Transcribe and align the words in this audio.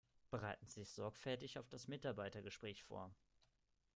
Bereiten 0.31 0.65
Sie 0.65 0.79
sich 0.79 0.89
sorgfältig 0.93 1.59
auf 1.59 1.69
das 1.69 1.87
Mitarbeitergespräch 1.87 2.81
vor! 2.83 3.13